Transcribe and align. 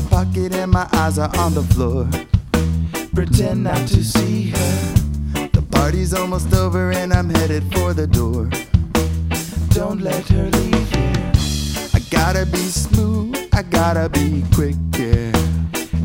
my 0.00 0.08
pocket 0.10 0.54
and 0.54 0.70
my 0.70 0.88
eyes 0.92 1.18
are 1.18 1.34
on 1.38 1.54
the 1.54 1.62
floor. 1.74 2.08
Pretend 3.14 3.64
not 3.64 3.88
to 3.88 4.04
see 4.04 4.50
her. 4.50 4.94
The 5.52 5.64
party's 5.72 6.14
almost 6.14 6.54
over 6.54 6.92
and 6.92 7.12
I'm 7.12 7.28
headed 7.30 7.64
for 7.74 7.94
the 7.94 8.06
door. 8.06 8.48
Don't 9.70 10.00
let 10.00 10.24
her 10.28 10.44
leave 10.50 10.88
here. 10.94 11.32
I 11.94 12.00
gotta 12.10 12.46
be 12.46 12.58
smooth, 12.58 13.36
I 13.52 13.62
gotta 13.62 14.08
be 14.08 14.44
quick, 14.54 14.76
yeah. 14.96 15.32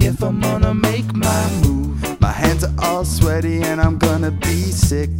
If 0.00 0.22
I'm 0.22 0.40
gonna 0.40 0.74
make 0.74 1.12
my 1.14 1.50
move, 1.62 2.20
my 2.20 2.32
hands 2.32 2.64
are 2.64 2.74
all 2.82 3.04
sweaty 3.04 3.62
and 3.62 3.80
I'm 3.80 3.98
gonna 3.98 4.32
be 4.32 4.62
sick. 4.72 5.10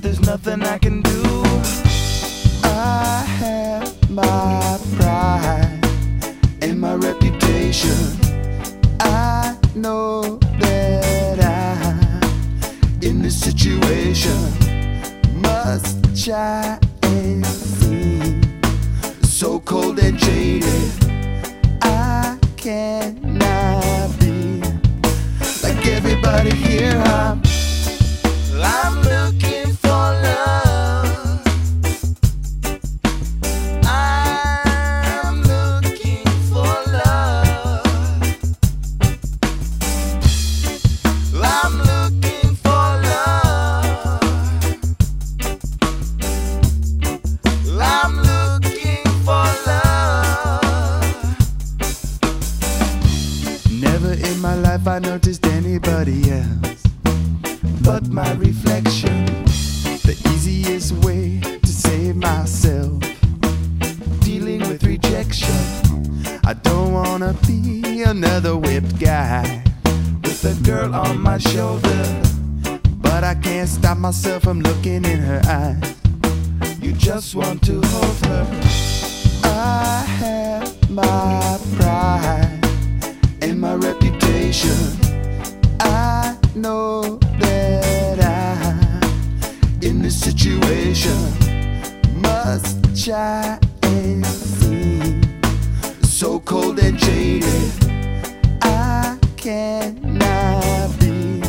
There's 0.00 0.20
nothing 0.20 0.62
I 0.62 0.78
can 0.78 1.02
do. 1.02 1.22
I 2.64 3.24
have 3.40 4.10
my 4.10 4.68
my 4.90 4.97
reputation. 7.68 8.18
I 9.00 9.56
know 9.74 10.38
that 10.58 11.38
I, 11.40 13.06
in 13.06 13.22
this 13.22 13.38
situation, 13.38 14.38
must 15.42 16.16
shine. 16.16 16.78
So 19.22 19.60
cold 19.60 19.98
and 20.00 20.18
jaded, 20.18 20.92
I 21.82 22.38
cannot 22.56 24.18
be 24.18 24.60
like 25.62 25.86
everybody 25.86 26.50
here. 26.50 27.00
I'm 27.06 27.47
life 54.58 54.86
I 54.86 54.98
noticed 54.98 55.46
anybody 55.46 56.30
else 56.30 56.88
but 57.88 58.06
my 58.08 58.30
reflection. 58.32 59.24
The 60.04 60.14
easiest 60.32 60.92
way 61.04 61.40
to 61.40 61.66
save 61.66 62.16
myself. 62.16 63.02
Dealing 64.20 64.60
with 64.68 64.84
rejection. 64.84 65.56
I 66.44 66.52
don't 66.52 66.92
wanna 66.92 67.34
be 67.46 68.02
another 68.02 68.56
whipped 68.58 68.98
guy 69.00 69.64
with 70.22 70.44
a 70.44 70.54
girl 70.64 70.94
on 70.94 71.18
my 71.18 71.38
shoulder. 71.38 72.22
But 72.98 73.24
I 73.24 73.34
can't 73.36 73.68
stop 73.68 73.96
myself 73.96 74.42
from 74.42 74.60
looking 74.60 75.04
in 75.06 75.20
her 75.20 75.40
eyes. 75.46 75.96
You 76.82 76.92
just 76.92 77.34
want 77.34 77.62
to 77.64 77.80
hold 77.82 78.26
her. 78.26 78.46
I 79.44 80.04
have 80.20 80.90
my 80.90 81.58
must 92.48 92.96
shine. 92.96 94.24
So 96.02 96.40
cold 96.40 96.78
and 96.78 96.96
jaded, 96.96 97.72
I 98.62 99.18
cannot 99.36 100.98
be 100.98 101.42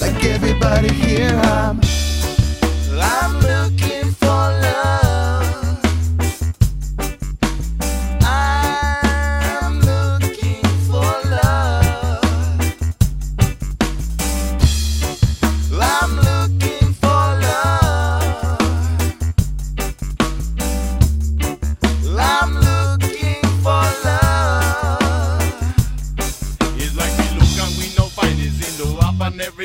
like 0.00 0.24
everybody 0.24 0.92
here. 0.92 1.34
I'm 1.42 1.85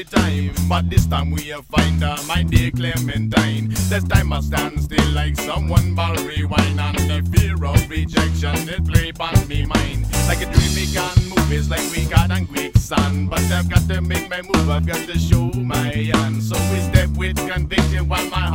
every 0.00 0.04
time. 0.04 0.68
But 0.68 0.90
this 0.90 1.06
time 1.06 1.30
we 1.30 1.42
have 1.48 1.66
find 1.66 2.02
her, 2.02 2.16
my 2.26 2.42
dear 2.42 2.70
Clementine. 2.70 3.68
This 3.68 4.04
time 4.04 4.32
I 4.32 4.40
stand 4.40 4.82
still 4.82 5.10
like 5.10 5.36
someone 5.36 5.94
ball 5.94 6.14
rewind 6.16 6.80
and 6.80 6.98
the 6.98 7.22
fear 7.32 7.54
of 7.64 7.90
rejection 7.90 8.68
it 8.68 8.84
play 8.86 9.12
on 9.18 9.48
me 9.48 9.66
mind. 9.66 10.06
Like 10.28 10.42
a 10.42 10.46
dream 10.52 10.74
we 10.74 10.86
can 10.86 11.28
move 11.28 11.52
is 11.52 11.68
like 11.70 11.84
we 11.92 12.04
got 12.06 12.30
and 12.30 12.48
quicksand. 12.48 13.30
But 13.30 13.40
I've 13.40 13.68
got 13.68 13.88
to 13.88 14.00
make 14.00 14.28
my 14.30 14.42
move, 14.42 14.70
I've 14.70 14.86
got 14.86 15.06
to 15.06 15.18
show 15.18 15.50
my 15.54 15.92
hand. 15.92 16.42
So 16.42 16.56
we 16.70 16.80
step 16.80 17.10
with 17.10 17.36
conviction 17.50 18.08
while 18.08 18.28
my 18.30 18.49